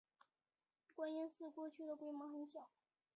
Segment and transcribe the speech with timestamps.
[0.95, 2.67] 观音寺过去的规模很小。